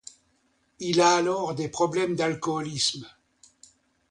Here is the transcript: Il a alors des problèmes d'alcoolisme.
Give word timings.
Il 0.79 0.99
a 0.99 1.13
alors 1.13 1.53
des 1.53 1.67
problèmes 1.69 2.15
d'alcoolisme. 2.15 3.07